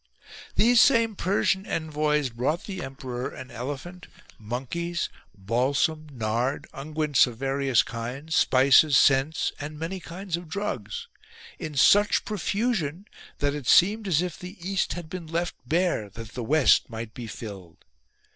[0.55, 4.07] These same Persian envoys brought the emperor an elephant,
[4.39, 11.07] monkeys, balsam, nard, unguents of various kinds, spices, scents and many kinds of drugs:
[11.59, 13.05] in such profusion
[13.37, 17.13] that it seemed as if the east had been left bare that the west might
[17.13, 17.85] be filled.